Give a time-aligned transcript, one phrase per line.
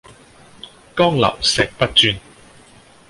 [0.97, 2.17] 江流石不轉